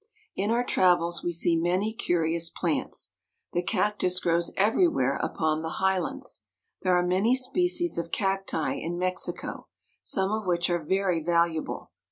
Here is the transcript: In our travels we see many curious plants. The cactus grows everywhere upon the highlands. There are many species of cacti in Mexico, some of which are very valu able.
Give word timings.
In 0.35 0.49
our 0.49 0.63
travels 0.63 1.21
we 1.23 1.31
see 1.31 1.55
many 1.55 1.93
curious 1.93 2.49
plants. 2.49 3.13
The 3.53 3.61
cactus 3.61 4.19
grows 4.19 4.51
everywhere 4.57 5.17
upon 5.17 5.61
the 5.61 5.73
highlands. 5.77 6.41
There 6.81 6.97
are 6.97 7.05
many 7.05 7.35
species 7.35 7.99
of 7.99 8.09
cacti 8.09 8.73
in 8.73 8.97
Mexico, 8.97 9.67
some 10.01 10.31
of 10.31 10.47
which 10.47 10.71
are 10.71 10.83
very 10.83 11.23
valu 11.23 11.57
able. 11.57 11.91